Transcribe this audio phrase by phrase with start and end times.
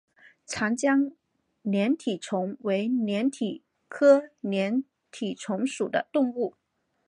[0.47, 1.11] 长江
[1.63, 6.55] 粘体虫为粘体科粘体虫属的动物。